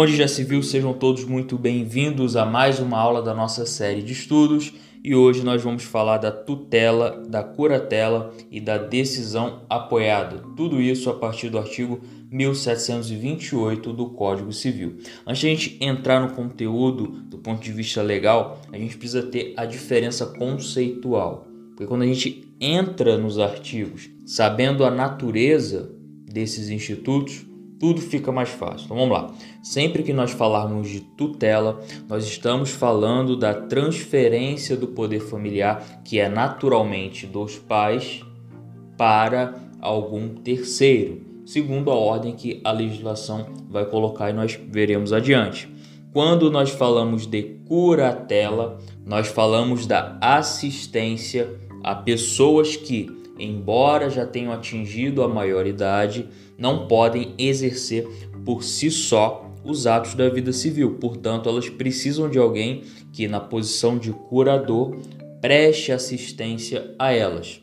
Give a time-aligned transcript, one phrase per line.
[0.00, 4.00] Onde já se viu, sejam todos muito bem-vindos a mais uma aula da nossa série
[4.00, 10.40] de estudos e hoje nós vamos falar da tutela, da curatela e da decisão apoiada.
[10.56, 11.98] Tudo isso a partir do artigo
[12.30, 14.98] 1728 do Código Civil.
[15.26, 19.24] Antes de a gente entrar no conteúdo do ponto de vista legal, a gente precisa
[19.24, 21.48] ter a diferença conceitual.
[21.70, 25.90] Porque quando a gente entra nos artigos sabendo a natureza
[26.24, 27.47] desses institutos,
[27.78, 28.84] tudo fica mais fácil.
[28.86, 29.30] Então vamos lá.
[29.62, 36.18] Sempre que nós falarmos de tutela, nós estamos falando da transferência do poder familiar, que
[36.18, 38.22] é naturalmente dos pais
[38.96, 45.68] para algum terceiro, segundo a ordem que a legislação vai colocar e nós veremos adiante.
[46.12, 51.48] Quando nós falamos de curatela, nós falamos da assistência
[51.84, 58.06] a pessoas que embora já tenham atingido a maioridade, não podem exercer
[58.44, 60.96] por si só os atos da vida civil.
[61.00, 64.96] Portanto, elas precisam de alguém que, na posição de curador,
[65.40, 67.62] preste assistência a elas.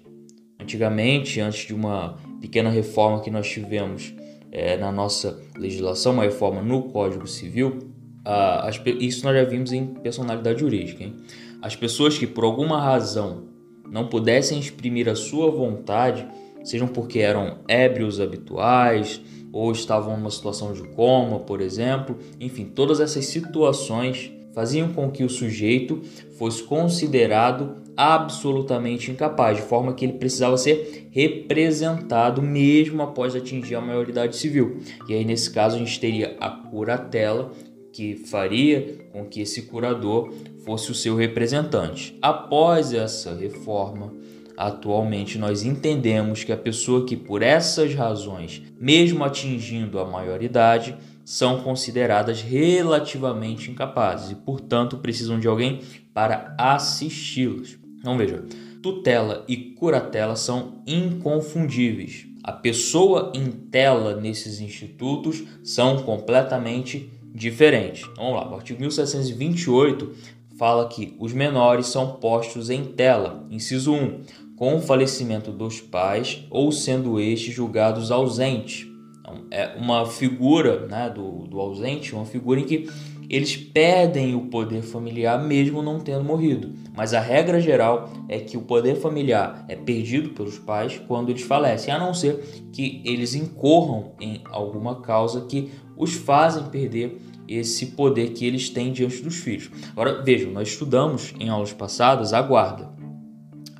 [0.59, 4.13] Antigamente, antes de uma pequena reforma que nós tivemos
[4.51, 7.79] é, na nossa legislação, uma reforma no Código Civil,
[8.23, 11.03] as, isso nós já vimos em personalidade jurídica.
[11.03, 11.15] Hein?
[11.61, 13.43] As pessoas que, por alguma razão,
[13.89, 16.27] não pudessem exprimir a sua vontade,
[16.65, 19.21] sejam porque eram ébrios habituais
[19.53, 25.23] ou estavam numa situação de coma, por exemplo, enfim, todas essas situações faziam com que
[25.23, 26.01] o sujeito
[26.37, 33.81] fosse considerado absolutamente incapaz, de forma que ele precisava ser representado mesmo após atingir a
[33.81, 34.79] maioridade civil.
[35.07, 37.51] E aí, nesse caso, a gente teria a curatela,
[37.93, 40.33] que faria com que esse curador
[40.65, 42.17] fosse o seu representante.
[42.21, 44.11] Após essa reforma,
[44.57, 51.61] atualmente nós entendemos que a pessoa que por essas razões, mesmo atingindo a maioridade, são
[51.61, 55.81] consideradas relativamente incapazes e, portanto, precisam de alguém
[56.13, 57.77] para assisti-los.
[57.99, 58.45] Então veja,
[58.81, 62.27] tutela e curatela são inconfundíveis.
[62.43, 68.05] A pessoa em tela nesses institutos são completamente diferente.
[68.15, 70.13] Vamos lá, o artigo 1728
[70.57, 74.21] fala que os menores são postos em tela, inciso 1,
[74.55, 78.87] com o falecimento dos pais ou sendo estes julgados ausentes.
[79.19, 82.89] Então, é uma figura né, do, do ausente, uma figura em que
[83.29, 86.73] eles perdem o poder familiar mesmo não tendo morrido.
[86.95, 91.41] Mas a regra geral é que o poder familiar é perdido pelos pais quando eles
[91.41, 97.87] falecem, a não ser que eles incorram em alguma causa que os fazem perder esse
[97.87, 99.69] poder que eles têm diante dos filhos.
[99.91, 102.94] Agora, vejam, nós estudamos em aulas passadas a guarda.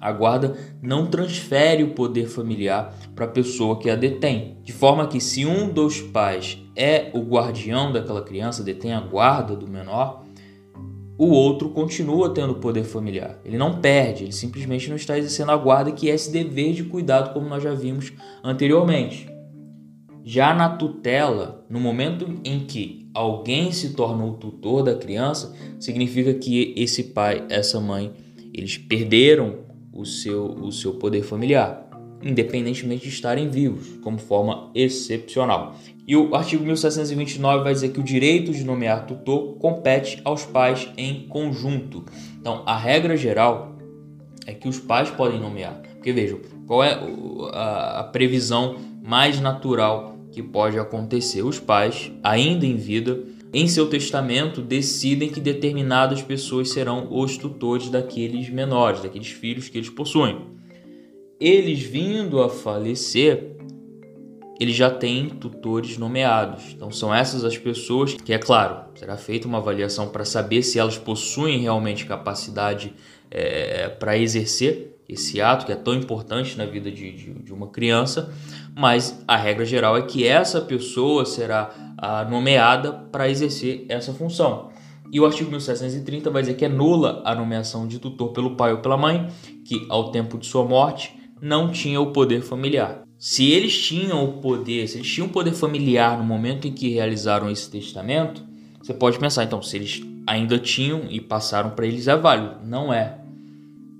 [0.06, 5.08] A guarda não transfere o poder familiar para a pessoa que a detém, de forma
[5.08, 10.24] que se um dos pais é o guardião daquela criança, detém a guarda do menor,
[11.18, 13.40] o outro continua tendo poder familiar.
[13.44, 16.84] Ele não perde, ele simplesmente não está exercendo a guarda, que é esse dever de
[16.84, 18.14] cuidado, como nós já vimos
[18.44, 19.28] anteriormente.
[20.24, 26.32] Já na tutela, no momento em que alguém se torna o tutor da criança, significa
[26.36, 28.14] que esse pai, essa mãe,
[28.54, 29.65] eles perderam
[29.96, 31.90] o seu, o seu poder familiar,
[32.22, 35.76] independentemente de estarem vivos, como forma excepcional.
[36.08, 40.88] E o artigo 1729 vai dizer que o direito de nomear tutor compete aos pais
[40.98, 42.04] em conjunto.
[42.40, 43.78] Então, a regra geral
[44.46, 45.82] é que os pais podem nomear.
[45.94, 47.00] Porque vejam, qual é
[47.54, 51.44] a previsão mais natural que pode acontecer.
[51.44, 53.24] Os pais, ainda em vida,
[53.54, 59.78] em seu testamento, decidem que determinadas pessoas serão os tutores daqueles menores, daqueles filhos que
[59.78, 60.42] eles possuem.
[61.40, 63.56] Eles vindo a falecer,
[64.60, 66.74] eles já têm tutores nomeados.
[66.74, 70.80] Então são essas as pessoas que, é claro, será feita uma avaliação para saber se
[70.80, 72.94] elas possuem realmente capacidade
[73.30, 77.68] é, para exercer esse ato que é tão importante na vida de, de, de, uma
[77.68, 78.34] criança,
[78.76, 84.70] mas a regra geral é que essa pessoa será ah, nomeada para exercer essa função.
[85.12, 88.72] E o artigo 1730 vai dizer que é nula a nomeação de tutor pelo pai
[88.72, 89.28] ou pela mãe,
[89.64, 93.04] que ao tempo de sua morte não tinha o poder familiar.
[93.18, 96.90] Se eles tinham o poder, se eles tinham o poder familiar no momento em que
[96.90, 98.44] realizaram esse testamento,
[98.82, 102.58] você pode pensar, então, se eles ainda tinham e passaram para eles é válido.
[102.64, 103.18] Não é.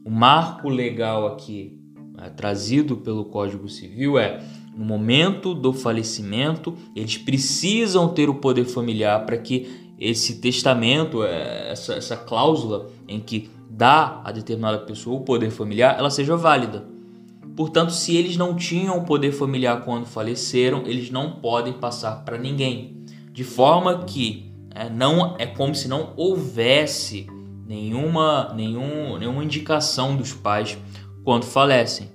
[0.06, 1.82] O marco legal aqui
[2.20, 4.40] é, trazido pelo Código Civil é
[4.78, 11.72] no momento do falecimento, eles precisam ter o poder familiar para que esse testamento, é,
[11.72, 16.86] essa, essa cláusula em que dá a determinada pessoa o poder familiar, ela seja válida.
[17.56, 22.38] Portanto, se eles não tinham o poder familiar quando faleceram, eles não podem passar para
[22.38, 23.04] ninguém.
[23.32, 27.28] de forma que é, não é como se não houvesse
[27.66, 30.78] nenhuma, nenhum, nenhuma indicação dos pais
[31.24, 32.10] quando falecem.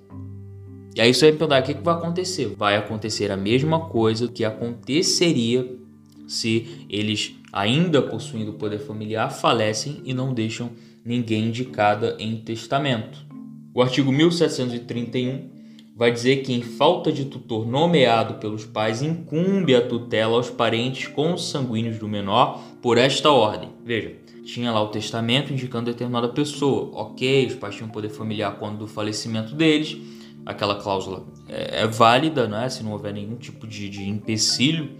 [0.95, 2.55] E aí você vai me perguntar o que, que vai acontecer.
[2.57, 5.79] Vai acontecer a mesma coisa que aconteceria
[6.27, 10.71] se eles, ainda possuindo o poder familiar, falecem e não deixam
[11.05, 13.27] ninguém indicada em testamento.
[13.75, 15.49] O artigo 1731
[15.97, 21.09] vai dizer que, em falta de tutor nomeado pelos pais, incumbe a tutela aos parentes
[21.09, 23.71] consanguíneos do menor por esta ordem.
[23.85, 24.15] Veja,
[24.45, 26.91] tinha lá o testamento indicando determinada pessoa.
[26.93, 29.97] Ok, os pais tinham poder familiar quando do falecimento deles.
[30.45, 32.69] Aquela cláusula é, é válida, né?
[32.69, 34.91] se não houver nenhum tipo de, de empecilho,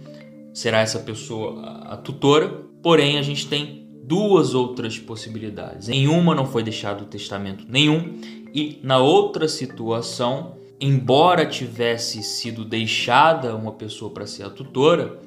[0.53, 2.47] será essa pessoa a, a tutora.
[2.81, 5.89] Porém, a gente tem duas outras possibilidades.
[5.89, 8.19] Em uma não foi deixado testamento nenhum,
[8.53, 15.19] e na outra situação, embora tivesse sido deixada uma pessoa para ser a tutora,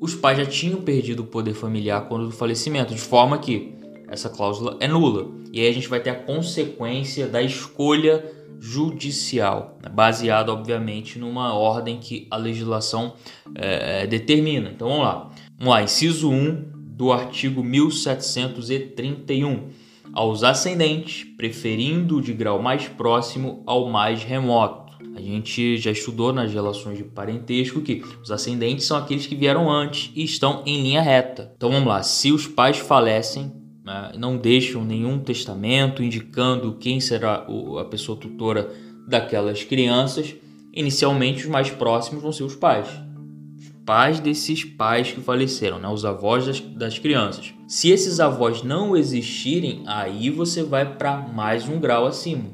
[0.00, 3.74] os pais já tinham perdido o poder familiar quando do falecimento, de forma que
[4.08, 5.30] essa cláusula é nula.
[5.52, 8.24] E aí a gente vai ter a consequência da escolha
[8.60, 9.90] judicial, né?
[9.90, 13.14] baseado obviamente numa ordem que a legislação
[13.54, 14.70] é, determina.
[14.74, 15.30] Então vamos lá.
[15.58, 19.68] Vamos lá, inciso 1 do artigo 1731.
[20.12, 24.83] Aos ascendentes, preferindo o de grau mais próximo ao mais remoto
[25.14, 29.70] a gente já estudou nas relações de parentesco que os ascendentes são aqueles que vieram
[29.70, 31.52] antes e estão em linha reta.
[31.56, 33.52] Então vamos lá, se os pais falecem,
[33.84, 37.46] né, não deixam nenhum testamento indicando quem será
[37.80, 38.72] a pessoa tutora
[39.06, 40.34] daquelas crianças,
[40.72, 42.88] inicialmente os mais próximos vão ser os pais.
[43.56, 47.52] Os pais desses pais que faleceram, né, os avós das, das crianças.
[47.68, 52.52] Se esses avós não existirem, aí você vai para mais um grau acima.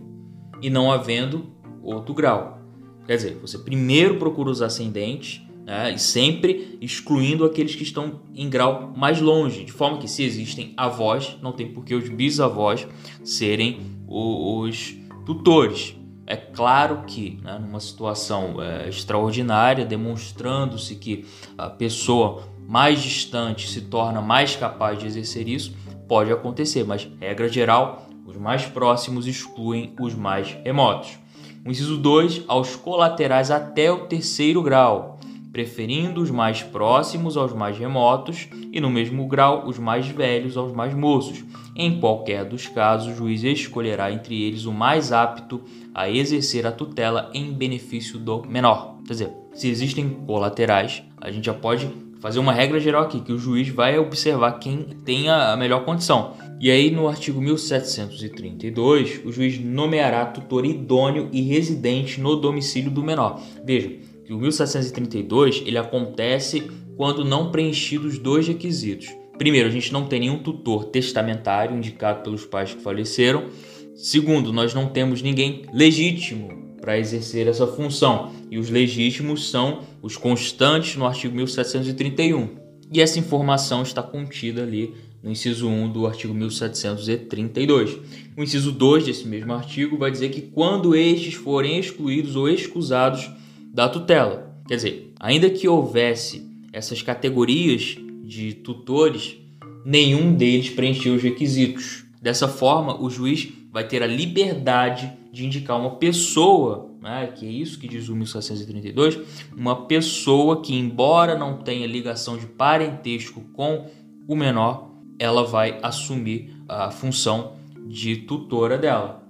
[0.61, 1.50] E não havendo
[1.83, 2.59] outro grau.
[3.07, 8.49] Quer dizer, você primeiro procura os ascendentes né, e sempre excluindo aqueles que estão em
[8.49, 12.87] grau mais longe, de forma que se existem avós, não tem por que os bisavós
[13.25, 15.97] serem os tutores.
[16.27, 21.25] É claro que, né, numa situação é, extraordinária, demonstrando-se que
[21.59, 25.75] a pessoa mais distante se torna mais capaz de exercer isso,
[26.07, 31.20] pode acontecer, mas regra geral, os mais próximos excluem os mais remotos.
[31.65, 35.19] O inciso 2, aos colaterais até o terceiro grau,
[35.53, 40.73] preferindo os mais próximos aos mais remotos e, no mesmo grau, os mais velhos aos
[40.73, 41.45] mais moços.
[41.77, 45.61] Em qualquer dos casos, o juiz escolherá entre eles o mais apto
[45.95, 48.97] a exercer a tutela em benefício do menor.
[49.07, 51.91] Quer dizer, se existem colaterais, a gente já pode
[52.21, 56.35] fazer uma regra geral aqui, que o juiz vai observar quem tem a melhor condição.
[56.61, 63.03] E aí, no artigo 1732, o juiz nomeará tutor idôneo e residente no domicílio do
[63.03, 63.41] menor.
[63.65, 63.91] Veja,
[64.27, 69.09] que o 1732 ele acontece quando não preenchidos dois requisitos.
[69.39, 73.47] Primeiro, a gente não tem nenhum tutor testamentário indicado pelos pais que faleceram.
[73.95, 78.33] Segundo, nós não temos ninguém legítimo para exercer essa função.
[78.51, 82.49] E os legítimos são os constantes no artigo 1731.
[82.93, 87.99] E essa informação está contida ali no inciso 1 do artigo 1732.
[88.37, 93.31] O inciso 2 desse mesmo artigo vai dizer que quando estes forem excluídos ou excusados
[93.73, 99.37] da tutela, quer dizer, ainda que houvesse essas categorias de tutores,
[99.85, 102.05] nenhum deles preencheu os requisitos.
[102.21, 107.51] Dessa forma, o juiz vai ter a liberdade de indicar uma pessoa, né, que é
[107.51, 109.19] isso que diz o 1732,
[109.57, 113.87] uma pessoa que, embora não tenha ligação de parentesco com
[114.27, 117.55] o menor, ela vai assumir a função
[117.87, 119.23] de tutora dela.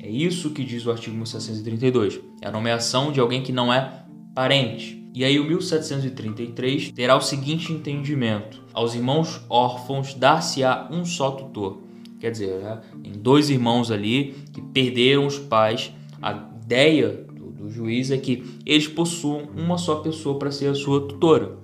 [0.00, 2.20] É isso que diz o artigo 1732.
[2.42, 5.02] É a nomeação de alguém que não é parente.
[5.14, 11.83] E aí o 1733 terá o seguinte entendimento: aos irmãos órfãos dar-se-á um só tutor.
[12.24, 16.32] Quer dizer, né, em dois irmãos ali que perderam os pais, a
[16.64, 21.06] ideia do, do juiz é que eles possuam uma só pessoa para ser a sua
[21.06, 21.58] tutora,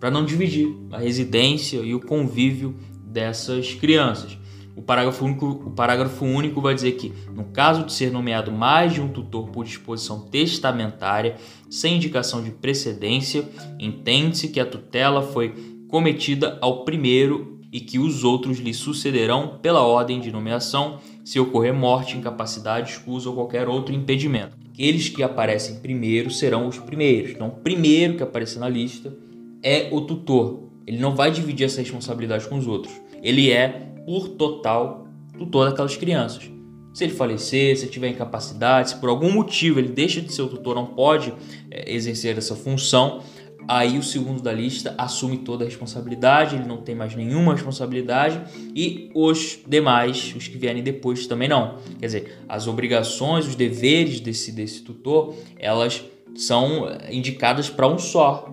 [0.00, 2.74] para não dividir a residência e o convívio
[3.04, 4.36] dessas crianças.
[4.74, 8.92] O parágrafo, único, o parágrafo único vai dizer que, no caso de ser nomeado mais
[8.92, 11.36] de um tutor por disposição testamentária,
[11.70, 13.48] sem indicação de precedência,
[13.78, 15.54] entende-se que a tutela foi
[15.86, 21.72] cometida ao primeiro e que os outros lhe sucederão pela ordem de nomeação, se ocorrer
[21.72, 24.56] morte, incapacidade, escusa ou qualquer outro impedimento.
[24.72, 27.32] Aqueles que aparecem primeiro serão os primeiros.
[27.32, 29.14] Então, o primeiro que aparecer na lista
[29.62, 32.92] é o tutor, ele não vai dividir essa responsabilidade com os outros.
[33.22, 33.68] Ele é,
[34.04, 35.06] por total,
[35.38, 36.50] tutor daquelas crianças.
[36.92, 40.48] Se ele falecer, se tiver incapacidade, se por algum motivo ele deixa de ser o
[40.48, 41.32] tutor, não pode
[41.70, 43.22] é, exercer essa função,
[43.70, 48.40] aí o segundo da lista assume toda a responsabilidade, ele não tem mais nenhuma responsabilidade
[48.74, 51.76] e os demais, os que vierem depois também não.
[52.00, 58.52] Quer dizer, as obrigações, os deveres desse, desse tutor, elas são indicadas para um só,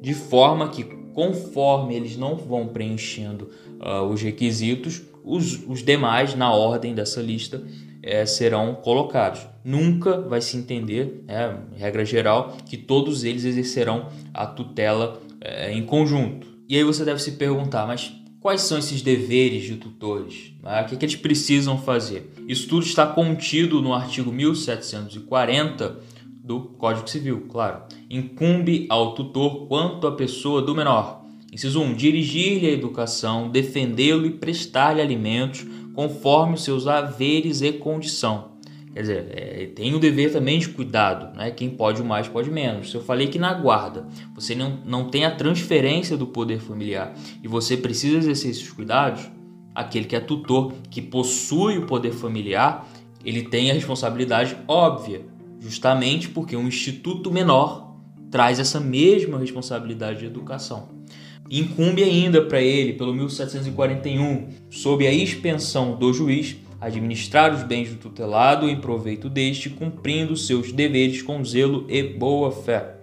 [0.00, 0.82] de forma que
[1.14, 7.62] conforme eles não vão preenchendo uh, os requisitos, os, os demais na ordem dessa lista
[8.02, 9.46] é, serão colocados.
[9.64, 15.84] Nunca vai se entender, é, regra geral, que todos eles exercerão a tutela é, em
[15.84, 16.46] conjunto.
[16.68, 20.52] E aí você deve se perguntar, mas quais são esses deveres de tutores?
[20.62, 22.32] Ah, o que, que eles precisam fazer?
[22.48, 25.98] Isso tudo está contido no artigo 1740
[26.42, 27.82] do Código Civil, claro.
[28.08, 31.24] Incumbe ao tutor quanto à pessoa do menor.
[31.52, 31.94] Inciso 1.
[31.94, 38.49] Dirigir-lhe a educação, defendê-lo e prestar-lhe alimentos conforme os seus haveres e condição.
[38.92, 41.50] Quer dizer, é, tem o dever também de cuidado, né?
[41.52, 42.90] Quem pode mais pode menos.
[42.90, 47.14] Se eu falei que na guarda você não, não tem a transferência do poder familiar
[47.42, 49.30] e você precisa exercer esses cuidados,
[49.74, 52.88] aquele que é tutor, que possui o poder familiar,
[53.24, 55.22] ele tem a responsabilidade óbvia,
[55.60, 57.94] justamente porque um instituto menor
[58.30, 60.88] traz essa mesma responsabilidade de educação.
[61.50, 67.96] Incumbe ainda para ele, pelo 1741, sob a expensão do juiz, administrar os bens do
[67.96, 72.96] tutelado em proveito deste, cumprindo seus deveres com zelo e boa fé.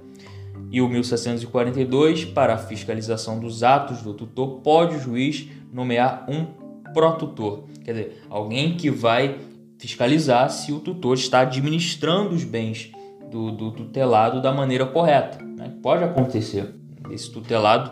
[0.72, 6.46] E o 1742, para a fiscalização dos atos do tutor, pode o juiz nomear um
[6.94, 9.38] protutor, quer dizer, alguém que vai
[9.78, 12.92] fiscalizar se o tutor está administrando os bens
[13.30, 15.44] do, do tutelado da maneira correta.
[15.44, 15.72] Né?
[15.84, 16.74] Pode acontecer
[17.12, 17.92] esse tutelado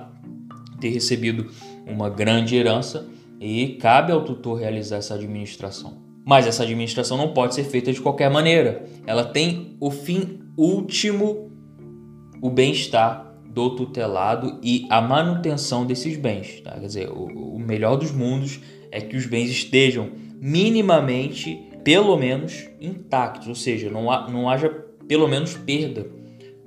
[0.80, 1.50] ter recebido
[1.86, 3.08] uma grande herança
[3.40, 6.04] e cabe ao tutor realizar essa administração.
[6.26, 8.86] Mas essa administração não pode ser feita de qualquer maneira.
[9.06, 11.52] Ela tem o fim último,
[12.42, 16.62] o bem-estar do tutelado e a manutenção desses bens.
[16.62, 16.72] Tá?
[16.72, 18.60] Quer dizer, o, o melhor dos mundos
[18.92, 20.10] é que os bens estejam
[20.42, 24.70] minimamente, pelo menos, intactos, ou seja, não, há, não haja
[25.08, 26.08] pelo menos perda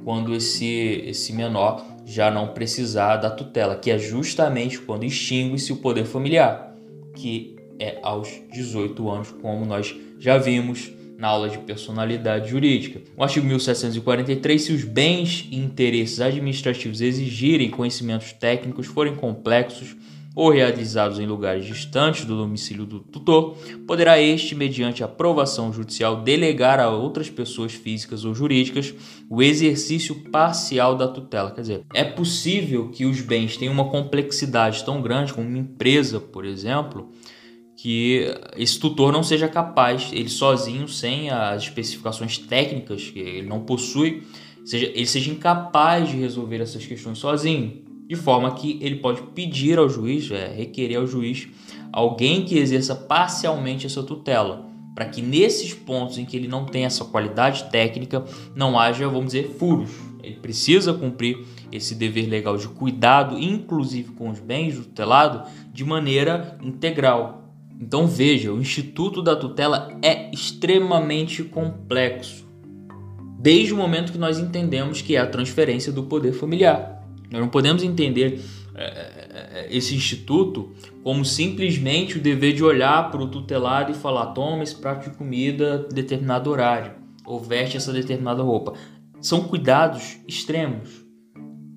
[0.04, 5.76] quando esse, esse menor já não precisar da tutela, que é justamente quando extingue-se o
[5.76, 6.74] poder familiar,
[7.14, 13.00] que é aos 18 anos, como nós já vimos na aula de personalidade jurídica.
[13.16, 19.94] O artigo 1743, se os bens e interesses administrativos exigirem conhecimentos técnicos, forem complexos
[20.38, 23.56] ou realizados em lugares distantes do domicílio do tutor,
[23.88, 28.94] poderá este, mediante aprovação judicial, delegar a outras pessoas físicas ou jurídicas
[29.28, 31.50] o exercício parcial da tutela.
[31.50, 36.20] Quer dizer, é possível que os bens tenham uma complexidade tão grande como uma empresa,
[36.20, 37.10] por exemplo,
[37.76, 43.62] que esse tutor não seja capaz, ele sozinho, sem as especificações técnicas que ele não
[43.62, 44.22] possui,
[44.64, 49.78] seja, ele seja incapaz de resolver essas questões sozinho de forma que ele pode pedir
[49.78, 51.46] ao juiz, é, requerer ao juiz,
[51.92, 56.86] alguém que exerça parcialmente essa tutela, para que nesses pontos em que ele não tem
[56.86, 58.24] essa qualidade técnica,
[58.56, 59.90] não haja, vamos dizer, furos.
[60.22, 61.38] Ele precisa cumprir
[61.70, 67.44] esse dever legal de cuidado, inclusive com os bens do tutelado, de maneira integral.
[67.80, 72.48] Então veja, o instituto da tutela é extremamente complexo,
[73.38, 76.97] desde o momento que nós entendemos que é a transferência do poder familiar.
[77.30, 78.40] Nós não podemos entender
[78.74, 83.94] é, é, é, esse instituto como simplesmente o dever de olhar para o tutelado e
[83.94, 86.92] falar: toma esse prato de comida determinado horário,
[87.26, 88.74] ou veste essa determinada roupa.
[89.20, 91.04] São cuidados extremos.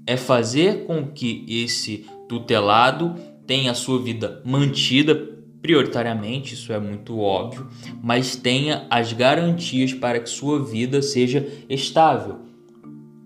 [0.06, 3.16] É fazer com que esse tutelado
[3.48, 5.16] tenha a sua vida mantida
[5.62, 7.68] prioritariamente, isso é muito óbvio,
[8.02, 12.51] mas tenha as garantias para que sua vida seja estável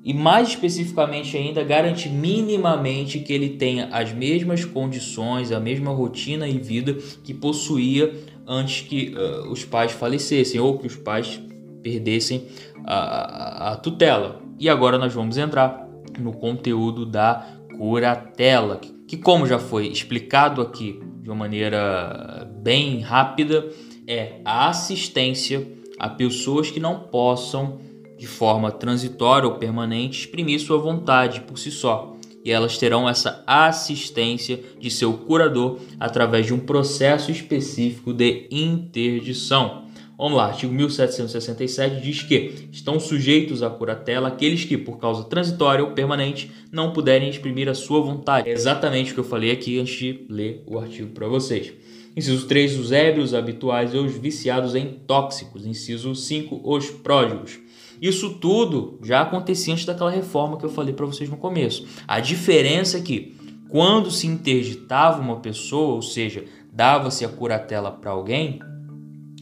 [0.05, 6.47] e mais especificamente ainda garante minimamente que ele tenha as mesmas condições, a mesma rotina
[6.47, 6.93] e vida
[7.23, 8.13] que possuía
[8.47, 11.41] antes que uh, os pais falecessem ou que os pais
[11.81, 12.45] perdessem
[12.85, 14.39] a, a, a tutela.
[14.59, 17.43] E agora nós vamos entrar no conteúdo da
[17.75, 23.67] curatela, que como já foi explicado aqui de uma maneira bem rápida,
[24.07, 27.79] é a assistência a pessoas que não possam
[28.25, 32.17] de forma transitória ou permanente, exprimir sua vontade por si só.
[32.43, 39.85] E elas terão essa assistência de seu curador através de um processo específico de interdição.
[40.17, 45.83] Vamos lá, artigo 1767 diz que estão sujeitos à curatela aqueles que, por causa transitória
[45.83, 48.49] ou permanente, não puderem exprimir a sua vontade.
[48.49, 51.73] É exatamente o que eu falei aqui antes de ler o artigo para vocês.
[52.17, 55.65] Inciso 3, os ébrios habituais e os viciados em tóxicos.
[55.65, 57.64] Inciso 5, os pródigos.
[58.01, 61.85] Isso tudo já acontecia antes daquela reforma que eu falei para vocês no começo.
[62.07, 63.35] A diferença é que
[63.69, 68.59] quando se interditava uma pessoa, ou seja, dava-se a curatela para alguém,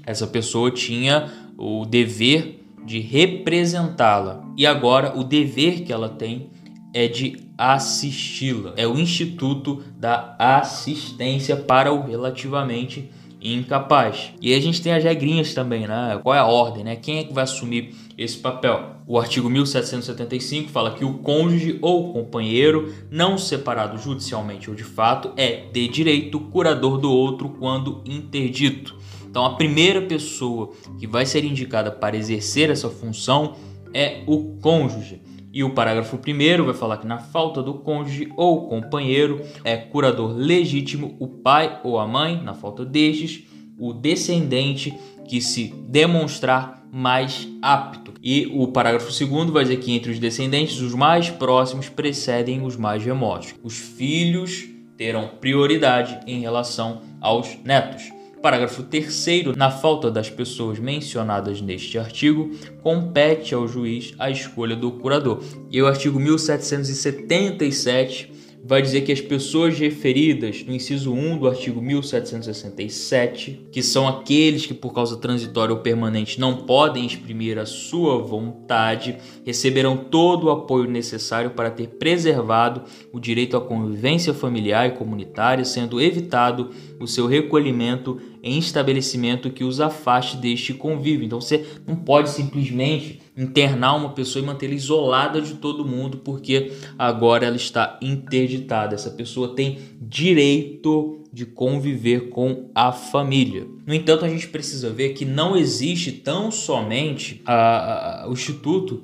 [0.05, 4.43] essa pessoa tinha o dever de representá-la.
[4.57, 6.49] E agora o dever que ela tem
[6.93, 8.73] é de assisti-la.
[8.77, 13.09] É o Instituto da Assistência para o relativamente
[13.41, 14.31] incapaz.
[14.41, 16.19] E a gente tem as regrinhas também, né?
[16.21, 16.95] Qual é a ordem, né?
[16.95, 18.97] Quem é que vai assumir esse papel?
[19.05, 25.31] O artigo 1775 fala que o cônjuge ou companheiro, não separado judicialmente ou de fato,
[25.35, 28.95] é de direito curador do outro quando interdito.
[29.29, 33.55] Então a primeira pessoa que vai ser indicada para exercer essa função
[33.93, 35.21] é o cônjuge.
[35.51, 40.33] E o parágrafo 1 vai falar que, na falta do cônjuge ou companheiro, é curador
[40.35, 43.43] legítimo o pai ou a mãe, na falta destes,
[43.77, 44.93] o descendente
[45.27, 48.13] que se demonstrar mais apto.
[48.21, 52.75] E o parágrafo 2 vai dizer que entre os descendentes, os mais próximos precedem os
[52.75, 53.55] mais remotos.
[53.63, 58.11] Os filhos terão prioridade em relação aos netos.
[58.43, 59.55] Parágrafo 3.
[59.55, 62.51] Na falta das pessoas mencionadas neste artigo,
[62.83, 65.41] compete ao juiz a escolha do curador.
[65.71, 68.32] E o artigo 1777
[68.65, 74.65] vai dizer que as pessoas referidas no inciso 1 do artigo 1767, que são aqueles
[74.65, 80.49] que por causa transitória ou permanente não podem exprimir a sua vontade, receberão todo o
[80.49, 86.69] apoio necessário para ter preservado o direito à convivência familiar e comunitária, sendo evitado
[87.01, 91.25] o seu recolhimento em estabelecimento que os afaste deste convívio.
[91.25, 96.71] Então você não pode simplesmente internar uma pessoa e mantê-la isolada de todo mundo porque
[96.97, 98.95] agora ela está interditada.
[98.95, 103.67] Essa pessoa tem direito de conviver com a família.
[103.87, 109.01] No entanto, a gente precisa ver que não existe tão somente a, a, o instituto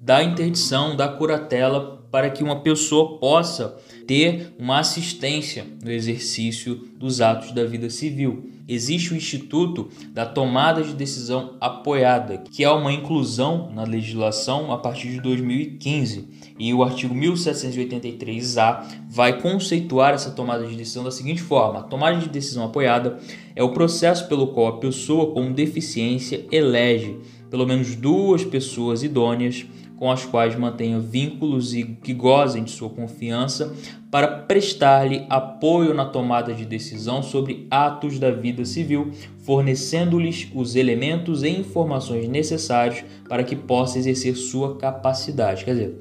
[0.00, 3.74] da interdição, da curatela para que uma pessoa possa
[4.06, 8.50] ter uma assistência no exercício dos atos da vida civil.
[8.68, 14.78] Existe o Instituto da Tomada de Decisão Apoiada, que é uma inclusão na legislação a
[14.78, 16.28] partir de 2015.
[16.58, 22.18] E o artigo 1783-A vai conceituar essa tomada de decisão da seguinte forma: a tomada
[22.18, 23.18] de decisão apoiada
[23.56, 27.18] é o processo pelo qual a pessoa com deficiência elege
[27.52, 29.66] pelo menos duas pessoas idôneas
[30.02, 33.72] com as quais mantenha vínculos e que gozem de sua confiança
[34.10, 39.12] para prestar-lhe apoio na tomada de decisão sobre atos da vida civil,
[39.44, 45.64] fornecendo-lhes os elementos e informações necessários para que possa exercer sua capacidade.
[45.64, 45.94] Quer dizer,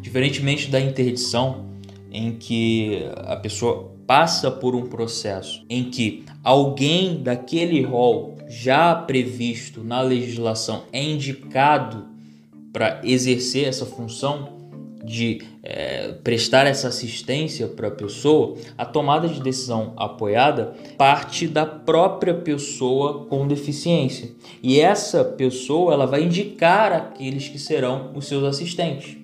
[0.00, 1.66] diferentemente da interdição,
[2.10, 9.84] em que a pessoa passa por um processo em que alguém daquele rol já previsto
[9.84, 12.13] na legislação é indicado
[12.74, 14.52] para exercer essa função
[15.04, 21.64] de é, prestar essa assistência para a pessoa, a tomada de decisão apoiada parte da
[21.64, 24.32] própria pessoa com deficiência.
[24.62, 29.16] E essa pessoa ela vai indicar aqueles que serão os seus assistentes.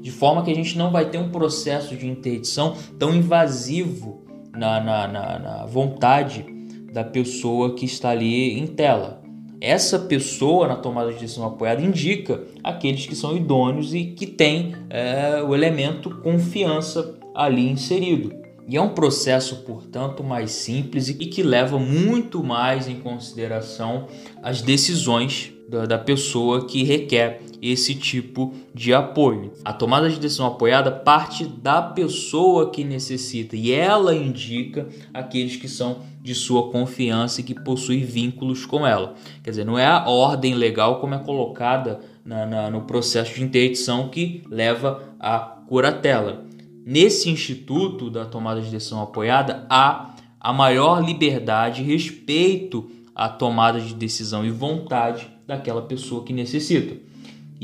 [0.00, 4.80] De forma que a gente não vai ter um processo de interdição tão invasivo na,
[4.80, 6.44] na, na, na vontade
[6.92, 9.21] da pessoa que está ali em tela
[9.62, 14.74] essa pessoa na tomada de decisão apoiada indica aqueles que são idôneos e que têm
[14.90, 18.34] é, o elemento confiança ali inserido.
[18.68, 24.08] E é um processo, portanto, mais simples e que leva muito mais em consideração
[24.42, 29.52] as decisões da, da pessoa que requer esse tipo de apoio.
[29.64, 35.68] A tomada de decisão apoiada parte da pessoa que necessita e ela indica aqueles que
[35.68, 39.14] são de sua confiança e que possuem vínculos com ela.
[39.44, 43.44] Quer dizer, não é a ordem legal como é colocada na, na, no processo de
[43.44, 46.44] interdição que leva à curatela.
[46.84, 53.94] Nesse instituto da tomada de decisão apoiada há a maior liberdade respeito à tomada de
[53.94, 57.11] decisão e vontade daquela pessoa que necessita.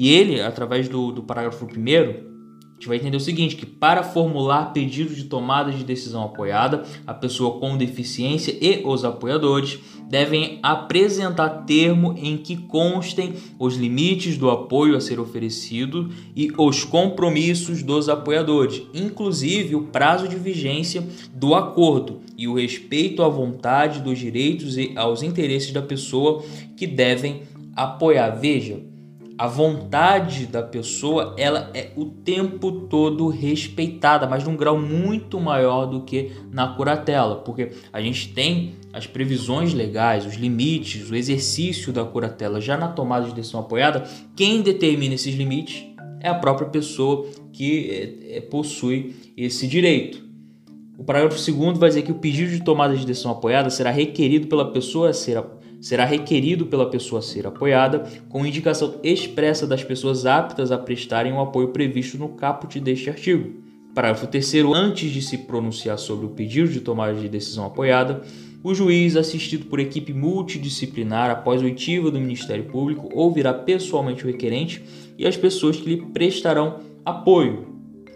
[0.01, 4.05] E ele, através do, do parágrafo 1, a gente vai entender o seguinte, que para
[4.05, 10.61] formular pedido de tomada de decisão apoiada, a pessoa com deficiência e os apoiadores devem
[10.63, 17.83] apresentar termo em que constem os limites do apoio a ser oferecido e os compromissos
[17.83, 24.17] dos apoiadores, inclusive o prazo de vigência do acordo e o respeito à vontade, dos
[24.17, 26.45] direitos e aos interesses da pessoa
[26.77, 27.43] que devem
[27.75, 28.31] apoiar.
[28.31, 28.81] Veja,
[29.39, 35.87] a vontade da pessoa ela é o tempo todo respeitada, mas num grau muito maior
[35.87, 41.93] do que na curatela, porque a gente tem as previsões legais, os limites, o exercício
[41.93, 44.03] da curatela já na tomada de decisão apoiada,
[44.35, 45.87] quem determina esses limites
[46.21, 50.27] é a própria pessoa que é, é, possui esse direito.
[50.99, 54.49] O parágrafo 2 vai dizer que o pedido de tomada de decisão apoiada será requerido
[54.49, 55.41] pela pessoa a ser
[55.81, 61.41] será requerido pela pessoa ser apoiada com indicação expressa das pessoas aptas a prestarem o
[61.41, 63.63] apoio previsto no caput deste artigo.
[63.95, 68.23] Parágrafo 3 antes de se pronunciar sobre o pedido de tomada de decisão apoiada,
[68.63, 74.85] o juiz, assistido por equipe multidisciplinar após oitiva do Ministério Público, ouvirá pessoalmente o requerente
[75.17, 77.67] e as pessoas que lhe prestarão apoio.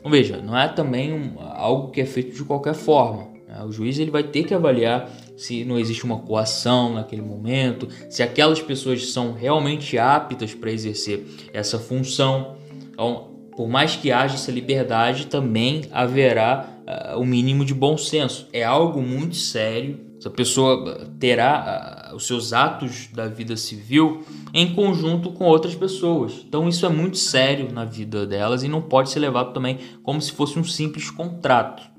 [0.05, 3.32] Veja, não é também um, algo que é feito de qualquer forma.
[3.53, 3.63] Né?
[3.65, 8.23] O juiz ele vai ter que avaliar se não existe uma coação naquele momento, se
[8.23, 12.57] aquelas pessoas são realmente aptas para exercer essa função.
[12.91, 16.73] Então, por mais que haja essa liberdade, também haverá
[17.15, 18.49] uh, o mínimo de bom senso.
[18.53, 20.01] É algo muito sério.
[20.19, 24.23] Essa pessoa terá uh, os seus atos da vida civil
[24.55, 26.45] em conjunto com outras pessoas.
[26.47, 30.21] Então isso é muito sério na vida delas e não pode ser levado também como
[30.21, 31.92] se fosse um simples contrato.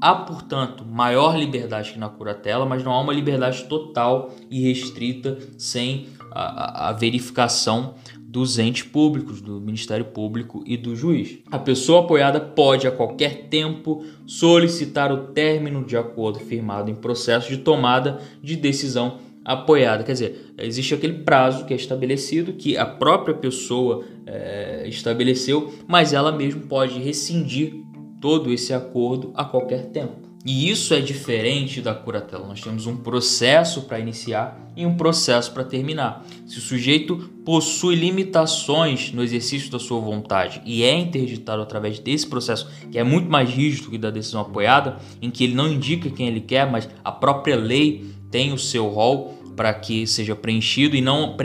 [0.00, 5.38] Há, portanto, maior liberdade que na curatela, mas não há uma liberdade total e restrita
[5.56, 11.38] sem a, a, verificação dos entes públicos, do Ministério Público e do juiz.
[11.50, 17.48] A pessoa apoiada pode a qualquer tempo solicitar o término de acordo firmado em processo
[17.48, 20.04] de tomada de decisão apoiada.
[20.04, 26.12] Quer dizer, existe aquele prazo que é estabelecido, que a própria pessoa é, estabeleceu, mas
[26.12, 27.87] ela mesmo pode rescindir
[28.20, 30.28] todo esse acordo a qualquer tempo.
[30.44, 32.46] E isso é diferente da curatela.
[32.46, 36.24] Nós temos um processo para iniciar e um processo para terminar.
[36.46, 42.26] Se o sujeito possui limitações no exercício da sua vontade e é interditado através desse
[42.26, 46.08] processo, que é muito mais rígido que da decisão apoiada, em que ele não indica
[46.08, 50.94] quem ele quer, mas a própria lei tem o seu rol para que seja preenchido
[50.94, 51.36] e não,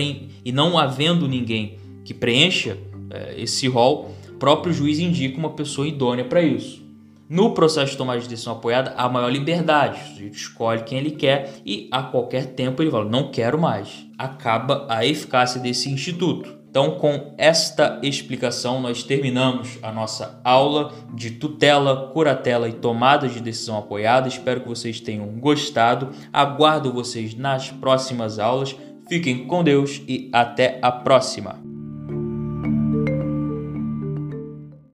[0.46, 2.78] e não havendo ninguém que preencha
[3.10, 4.13] é, esse rol,
[4.44, 6.84] próprio juiz indica uma pessoa idônea para isso.
[7.30, 10.02] No processo de tomada de decisão apoiada, há maior liberdade.
[10.02, 14.06] O sujeito escolhe quem ele quer e a qualquer tempo ele fala: não quero mais.
[14.18, 16.58] Acaba a eficácia desse instituto.
[16.70, 23.40] Então, com esta explicação, nós terminamos a nossa aula de tutela, curatela e tomada de
[23.40, 24.28] decisão apoiada.
[24.28, 26.10] Espero que vocês tenham gostado.
[26.34, 28.76] Aguardo vocês nas próximas aulas.
[29.08, 31.73] Fiquem com Deus e até a próxima!